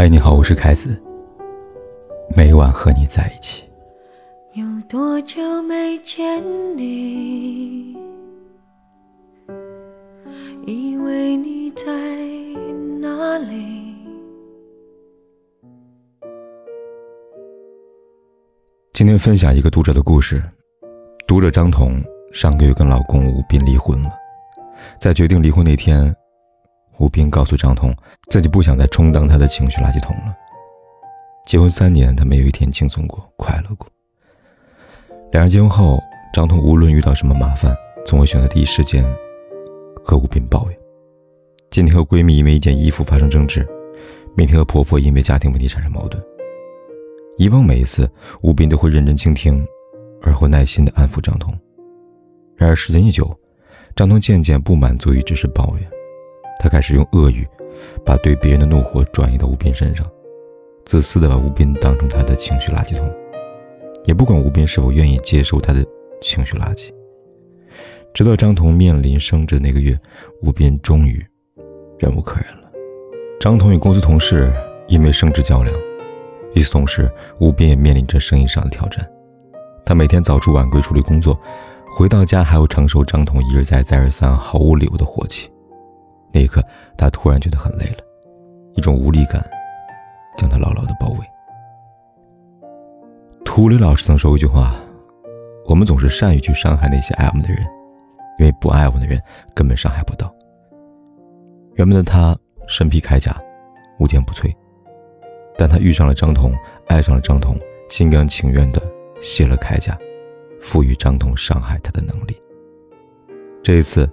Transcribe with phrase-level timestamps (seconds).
[0.00, 0.96] 嗨，你好，我是凯子。
[2.36, 3.64] 每晚和你在一起。
[4.52, 6.40] 有多久没见
[6.76, 7.96] 你？
[10.64, 11.84] 以为你在
[13.00, 13.92] 哪里？
[18.92, 20.40] 今天分享一个读者的故事。
[21.26, 22.00] 读者张彤
[22.32, 24.10] 上个月跟老公吴斌离婚了，
[24.96, 26.14] 在决定离婚那天。
[26.98, 27.94] 吴斌告诉张彤，
[28.28, 30.34] 自己不想再充当他的情绪垃圾桶了。
[31.46, 33.88] 结婚三年，他没有一天轻松过、快乐过。
[35.32, 35.98] 两人结婚后，
[36.32, 39.04] 张彤无论遇到什么麻烦，总会选择第一时间
[40.04, 40.78] 和吴斌抱怨。
[41.70, 43.66] 今天和闺蜜因为一件衣服发生争执，
[44.34, 46.22] 明天和婆婆因为家庭问题产生矛盾。
[47.36, 48.10] 以往每一次，
[48.42, 49.64] 吴斌都会认真倾听，
[50.22, 51.56] 而后耐心地安抚张彤。
[52.56, 53.38] 然而时间一久，
[53.94, 55.88] 张彤渐渐不满足于只是抱怨。
[56.58, 57.46] 他开始用恶语，
[58.04, 60.06] 把对别人的怒火转移到吴斌身上，
[60.84, 63.08] 自私的把吴斌当成他的情绪垃圾桶，
[64.04, 65.84] 也不管吴斌是否愿意接受他的
[66.20, 66.90] 情绪垃圾。
[68.12, 69.96] 直到张彤面临升职那个月，
[70.42, 71.24] 吴斌终于
[71.98, 72.68] 忍无可忍了。
[73.38, 74.52] 张彤与公司同事
[74.88, 75.74] 因为升职较量，
[76.54, 79.08] 与此同时，吴斌也面临着生意上的挑战。
[79.84, 81.38] 他每天早出晚归处理工作，
[81.96, 85.48] 回到家还要承受张彤一而再、再而三毫无理由的火气。
[86.32, 86.62] 那一刻，
[86.96, 87.98] 他突然觉得很累了，
[88.74, 89.42] 一种无力感
[90.36, 91.18] 将他牢牢的包围。
[93.44, 94.74] 涂磊老师曾说过一句话
[95.66, 97.66] ：“我们总是善于去伤害那些爱我们的人，
[98.38, 99.20] 因为不爱我们的人
[99.54, 100.32] 根本伤害不到。”
[101.74, 103.36] 原本的他身披铠甲，
[103.98, 104.54] 无坚不摧，
[105.56, 106.52] 但他遇上了张彤，
[106.86, 107.56] 爱上了张彤，
[107.88, 108.82] 心甘情愿的
[109.20, 109.98] 卸了铠甲，
[110.60, 112.36] 赋予张彤伤害他的能力。
[113.62, 114.08] 这一次，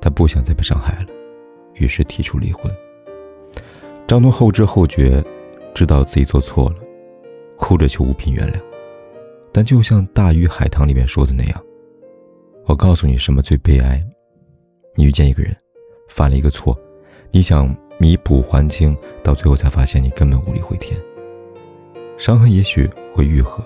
[0.00, 1.06] 他不想再被伤害了。
[1.74, 2.70] 于是提出离婚。
[4.06, 5.24] 张东后知后觉，
[5.74, 6.76] 知道自己做错了，
[7.56, 8.60] 哭着求吴斌原谅。
[9.52, 11.62] 但就像《大鱼海棠》里面说的那样，
[12.66, 14.02] 我告诉你什么最悲哀：
[14.94, 15.56] 你遇见一个人，
[16.08, 16.78] 犯了一个错，
[17.30, 20.98] 你想弥补还清，到最后才发现你根本无力回天。
[22.18, 23.64] 伤痕也许会愈合，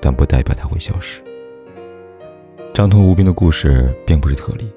[0.00, 1.22] 但不代表它会消失。
[2.72, 4.70] 张通吴斌的故事并不是特例。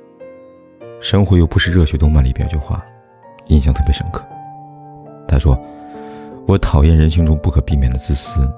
[1.06, 2.84] 生活又不是热血动漫里边有句话，
[3.50, 4.26] 印象特别深刻。
[5.28, 5.56] 他说
[6.50, 8.52] ：“我讨厌人性中不可避免的自私，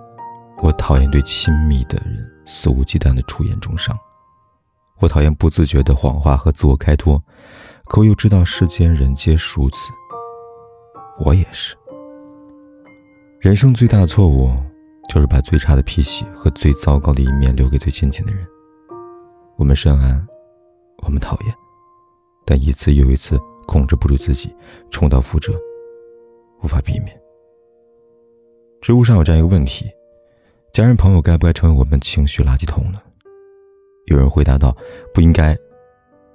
[0.63, 3.93] 我讨厌对亲密的人肆无忌惮的出言重伤，
[4.99, 7.21] 我讨厌不自觉的谎话和自我开脱。
[7.83, 9.91] 可我又知道世间人皆如此，
[11.19, 11.75] 我也是。
[13.41, 14.49] 人生最大的错误，
[15.09, 18.47] 就是把最差的脾气和最糟糕的一面留给最亲近的人。
[19.57, 20.17] 我们深谙，
[21.03, 21.53] 我们讨厌。”
[22.47, 23.37] 但一次又一次
[23.67, 24.55] 控制不住自己，
[24.89, 25.51] 重蹈覆辙，
[26.63, 27.07] 无法避免。
[28.79, 29.91] 知乎上有这样一个问题：
[30.71, 33.01] 家人朋友该不该成为我们情绪垃圾桶呢？
[34.05, 34.73] 有人回答道：
[35.13, 35.57] 不应该，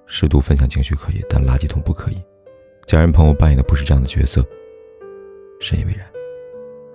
[0.06, 2.22] 适度分享情绪可以，但垃圾桶不可以。
[2.84, 4.44] 家人朋友扮演的不是这样的角色，
[5.60, 6.06] 深以为然。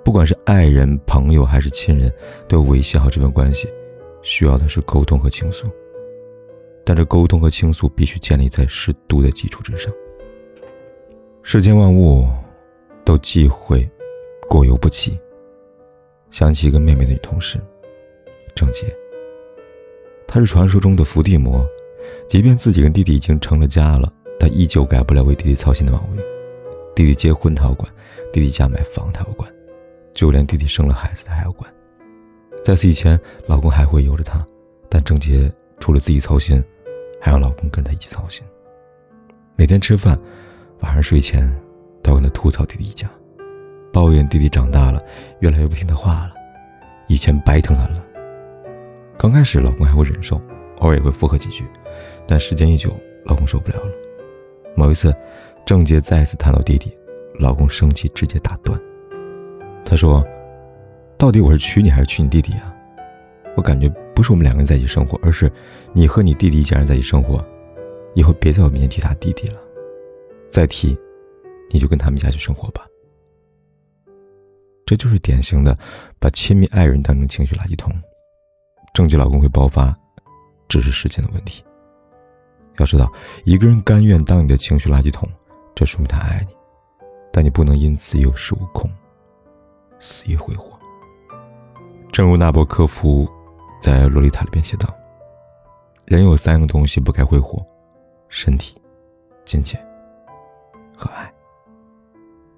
[0.06, 2.14] 不管是爱人、朋友还是亲人，
[2.48, 3.68] 都要维系好这份关系，
[4.22, 5.68] 需要的是沟通和倾诉。
[6.88, 9.92] 但这沟通和倾诉必须建立在适度的基础之上。
[11.44, 12.26] 世间万物
[13.04, 13.86] 都忌讳
[14.50, 15.20] 过犹不及。
[16.32, 17.60] 想起一个妹妹的女同事
[18.56, 18.86] 郑洁，
[20.26, 21.68] 她是传说中的伏地魔，
[22.30, 24.10] 即便自己跟弟弟已经成了家了，
[24.40, 26.24] 她依旧改不了为弟弟操心的毛病。
[26.96, 27.92] 弟弟结婚她要管，
[28.32, 29.54] 弟弟家买房她要管，
[30.14, 31.70] 就连弟弟生了孩子她还要管。
[32.64, 34.48] 在此以前，老公还会由着她，
[34.88, 36.64] 但郑洁除了自己操心。
[37.28, 38.42] 还让老公跟他一起操心。
[39.58, 40.18] 每天吃饭、
[40.80, 41.46] 晚上睡前，
[42.02, 43.06] 都跟他吐槽弟弟一家，
[43.92, 45.02] 抱怨弟弟长大了，
[45.42, 46.34] 越来越不听他话了，
[47.10, 48.02] 以前白疼他了。
[49.18, 50.40] 刚开始，老公还会忍受，
[50.78, 51.66] 偶尔也会附和几句，
[52.26, 52.96] 但时间一久，
[53.26, 53.92] 老公受不了了。
[54.74, 55.14] 某一次，
[55.66, 56.98] 郑洁再次谈到弟弟，
[57.40, 58.80] 老公生气，直接打断。
[59.84, 60.26] 他说
[61.20, 62.74] ：“到底我是娶你还是娶你弟弟啊？
[63.58, 65.52] 我感觉……”不是我们两个人在一起生活，而是
[65.94, 67.38] 你和你弟弟一家人在一起生活。
[68.16, 69.60] 以后别在我面前提他弟弟了，
[70.50, 70.98] 再提，
[71.70, 72.84] 你就跟他们家去生活吧。
[74.88, 75.78] 这就是典型的
[76.18, 77.94] 把亲密爱人当成情绪垃圾桶。
[78.92, 79.96] 证据老公会爆发，
[80.68, 81.64] 只是时间的问题。
[82.80, 83.08] 要知道，
[83.46, 85.30] 一个人甘愿当你的情绪垃圾桶，
[85.76, 86.56] 这说明他爱你，
[87.32, 88.90] 但你不能因此有恃无恐，
[90.00, 90.76] 肆意挥霍。
[92.12, 93.30] 正如纳博科夫。
[93.80, 94.94] 在《洛丽塔》里边写道
[96.06, 97.66] ：“人有三个东西不该挥霍：
[98.30, 98.76] 身体、
[99.46, 99.80] 金钱
[100.96, 101.32] 和爱。”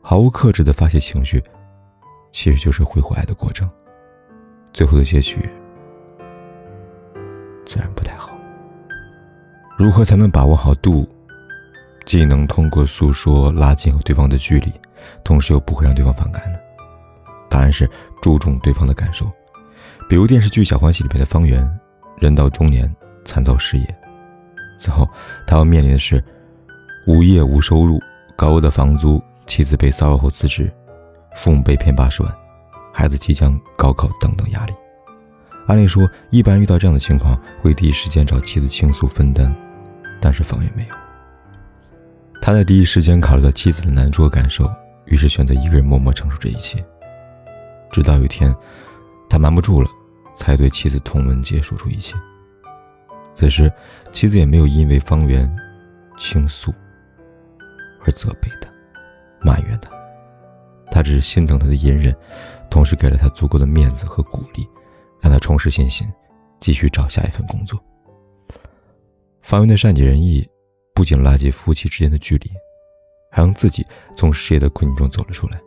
[0.02, 1.44] 毫无克制的发泄情绪，
[2.32, 3.70] 其实就是挥霍爱的过程。
[4.74, 5.50] 最后的结局，
[7.66, 8.32] 自然不太好。
[9.78, 11.08] 如何才能把握好度，
[12.06, 14.74] 既能通过诉说拉近和对方的距离，
[15.24, 16.58] 同时又不会让对方反感呢？
[17.50, 17.90] 答案是
[18.22, 19.30] 注重对方的感受。
[20.10, 21.64] 比如电视剧《小欢喜》里面的方圆，
[22.18, 22.92] 人到中年，
[23.24, 23.96] 惨遭失业，
[24.76, 25.08] 此后
[25.46, 26.22] 他要面临的是
[27.06, 28.02] 无业无收入、
[28.36, 30.68] 高额的房租、妻子被骚扰后辞职、
[31.36, 32.36] 父母被骗八十万。
[32.92, 34.74] 孩子即将高考等等压力，
[35.68, 39.56] 按理说，一般遇到这样的情况会第一时间找妻子倾诉分担，
[40.20, 40.96] 但是方圆没有。
[42.42, 44.68] 他在第一时间考虑到妻子的难处和感受，
[45.06, 46.84] 于是选择一个人默默承受这一切。
[47.92, 48.54] 直到有一天，
[49.30, 49.88] 他瞒不住了，
[50.40, 52.16] 才对妻子童文结说出一切。
[53.34, 53.72] 此时，
[54.14, 55.54] 妻子也没有因为方圆
[56.18, 56.74] 倾诉
[58.02, 58.70] 而责备他、
[59.42, 59.92] 埋怨他，
[60.90, 62.16] 他只是心疼他的隐忍。
[62.70, 64.66] 同时给了他足够的面子和鼓励，
[65.20, 66.08] 让他重拾信心，
[66.60, 67.78] 继续找下一份工作。
[69.42, 70.48] 方圆的善解人意，
[70.94, 72.50] 不仅拉近夫妻之间的距离，
[73.32, 75.60] 还让自己从事业的困境中走了出来。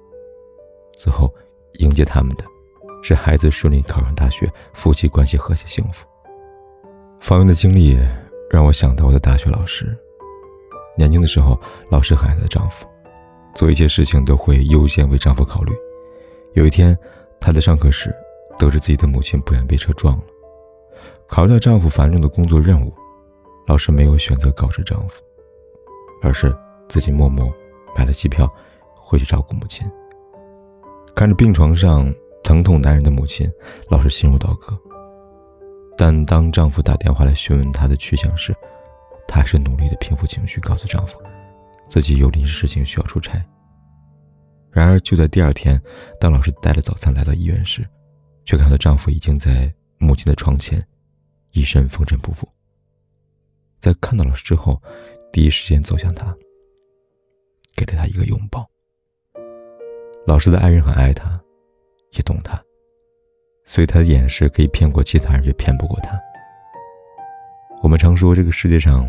[0.96, 1.28] 最后，
[1.80, 2.44] 迎接他们的，
[3.02, 6.06] 是孩子顺利考上大学，夫妻关系和谐幸福。
[7.20, 7.99] 方圆的经历
[8.50, 9.96] 让我想到我的大学老师，
[10.96, 11.60] 年轻的时候，
[11.90, 12.87] 老师很爱她的丈夫，
[13.54, 15.72] 做一切事情都会优先为丈夫考虑。
[16.54, 16.96] 有一天，
[17.40, 18.14] 她在上课时，
[18.58, 20.25] 得知自己的母亲不愿被车撞了。
[21.26, 22.93] 考虑到丈夫繁重的工作任务，
[23.66, 25.22] 老师没有选择告知丈夫，
[26.22, 26.55] 而是
[26.88, 27.52] 自己默默
[27.96, 28.48] 买了机票
[28.94, 29.90] 回去照顾母亲。
[31.14, 32.12] 看着病床上
[32.43, 33.50] 疼痛难忍的母亲，
[33.89, 34.79] 老师心如刀割。
[35.97, 38.55] 但当丈夫打电话来询问她的去向时，
[39.29, 41.21] 她还是努力的平复情绪，告诉丈夫
[41.89, 43.44] 自己有临时事情需要出差。
[44.71, 45.81] 然而，就在第二天，
[46.19, 47.87] 当老师带着早餐来到医院时，
[48.44, 50.83] 却看到丈夫已经在母亲的床前，
[51.50, 52.44] 一身风尘仆仆。
[53.79, 54.81] 在看到老师之后，
[55.31, 56.35] 第一时间走向她，
[57.77, 58.67] 给了她一个拥抱。
[60.27, 61.42] 老师的爱人很爱她，
[62.12, 62.61] 也懂他，
[63.64, 66.19] 所以他的掩饰可以骗过其他人，却骗不过他。
[67.82, 69.09] 我们常说，这个世界上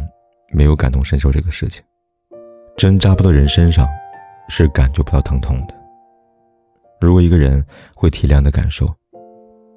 [0.51, 1.83] 没有感同身受这个事情，
[2.77, 3.87] 针扎不到人身上。
[4.49, 5.73] 是感觉不到疼痛的。
[6.99, 7.65] 如果一个人
[7.95, 8.93] 会体谅的感受，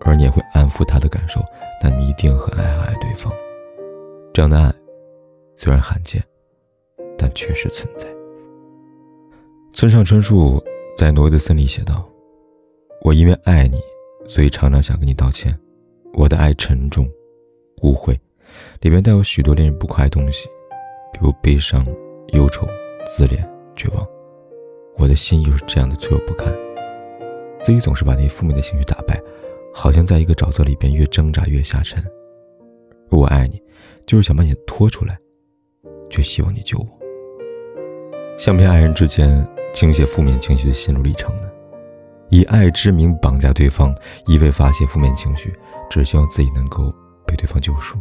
[0.01, 1.41] 而你也会安抚他的感受，
[1.81, 3.33] 那你一定很爱很爱对方。
[4.35, 4.75] 这样的爱
[5.57, 6.21] 虽然罕见，
[7.17, 8.09] 但确实存在。
[9.73, 10.61] 村上春树
[10.97, 12.05] 在《挪威的森林》写道
[13.07, 13.81] ：“我因为爱你，
[14.27, 15.57] 所以常常想跟你道歉。
[16.13, 17.09] 我的爱沉重、
[17.83, 18.19] 污秽，
[18.81, 20.49] 里面带有许多令人不快的东西，
[21.13, 21.87] 比如悲伤、
[22.33, 22.67] 忧愁、
[23.07, 24.05] 自恋、绝望。”
[24.99, 26.53] 我的心又是这样的脆弱不堪，
[27.63, 29.23] 自己总是把那些负面的情绪打败，
[29.73, 32.03] 好像在一个沼泽里边越挣扎越下沉。
[33.11, 33.63] 我爱你，
[34.05, 35.17] 就是想把你拖出来，
[36.11, 36.89] 却希望你救我。
[38.37, 41.53] 像骗爱人之间倾泻负面情绪的心路历程呢？
[42.31, 43.95] 以爱之名绑架对方，
[44.27, 45.55] 一味发泄负面情绪，
[45.89, 46.93] 只希望自己能够
[47.27, 47.99] 被对方救赎，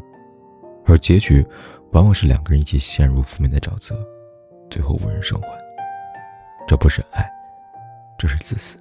[0.85, 1.45] 而结局
[1.91, 3.95] 往往是两个人一起陷入负面的沼泽，
[4.69, 5.47] 最后无人生还。
[6.67, 7.23] 这不是爱，
[8.17, 8.77] 这是自私。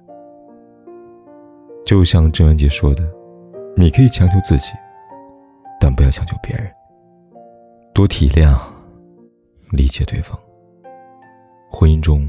[1.85, 3.07] 就像郑渊洁说的
[3.77, 4.71] ：“你可以强求自己，
[5.79, 6.67] 但不要强求别人。
[7.93, 8.57] 多体谅、
[9.69, 10.35] 理解对方，
[11.69, 12.27] 婚姻中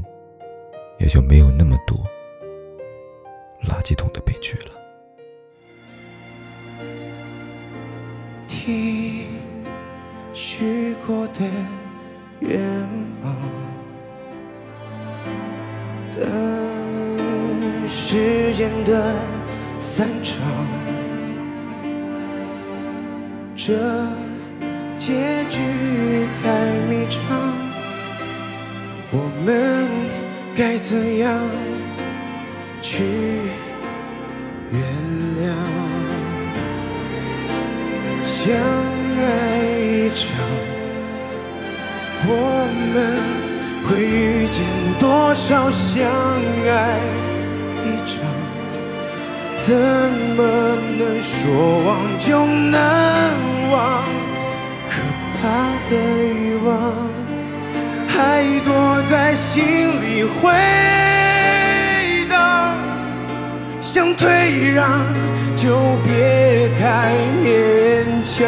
[0.99, 1.97] 也就没有那么多
[3.63, 4.71] 垃圾桶的悲剧了。”
[8.47, 9.27] 听
[10.33, 11.41] 许过的
[12.39, 12.59] 愿
[13.23, 13.35] 望。
[16.11, 16.19] 等
[17.87, 19.13] 时间的
[19.79, 20.35] 散场，
[23.55, 23.73] 这
[24.97, 25.59] 结局
[26.41, 27.21] 太迷长，
[29.11, 29.87] 我们
[30.55, 31.39] 该怎样
[32.81, 33.03] 去
[38.47, 39.27] 相爱
[39.75, 40.25] 一场，
[42.25, 42.31] 我
[42.93, 42.95] 们。
[43.85, 44.63] 会遇见
[44.99, 46.99] 多少相爱
[47.83, 48.15] 一场？
[49.65, 49.75] 怎
[50.37, 50.39] 么
[50.97, 51.35] 能说
[51.85, 51.87] 忘
[52.19, 52.79] 就能
[53.71, 54.03] 忘？
[54.89, 54.95] 可
[55.35, 55.41] 怕
[55.89, 55.91] 的
[56.33, 56.71] 欲望
[58.07, 58.15] 还
[58.65, 58.71] 躲
[59.09, 59.55] 在心
[60.01, 60.51] 里回，
[63.89, 64.85] 想退让
[65.55, 68.45] 就别太勉强。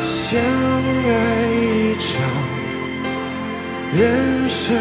[0.00, 1.10] 相爱
[1.50, 2.06] 一场。
[3.92, 4.76] 人生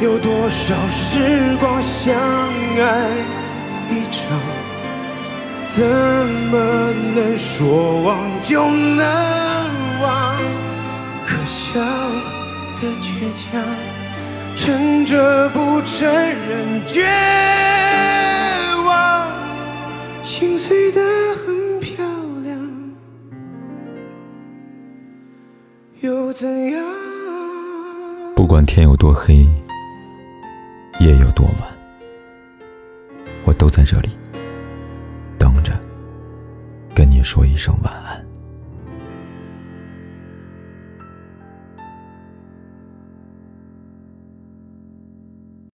[0.00, 2.80] 有多少时光相爱
[3.90, 4.38] 一场，
[5.66, 6.54] 怎么
[7.16, 9.04] 能说忘就能
[10.02, 10.36] 忘？
[11.26, 11.80] 可笑
[12.80, 13.60] 的倔强，
[14.56, 17.04] 撑着不承认绝
[18.86, 19.30] 望，
[20.24, 21.00] 心碎的
[21.36, 22.04] 很漂
[22.42, 22.58] 亮，
[26.00, 26.82] 又怎样？
[28.34, 29.46] 不管天有多黑，
[31.00, 31.70] 夜有多晚，
[33.44, 34.08] 我都在这里
[35.38, 35.78] 等着，
[36.94, 38.25] 跟你说一声晚安。